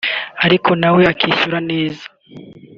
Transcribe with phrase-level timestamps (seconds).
[0.45, 2.05] ariko nawe akishyura neza